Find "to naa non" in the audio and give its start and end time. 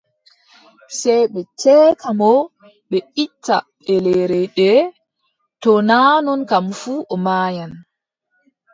5.61-6.41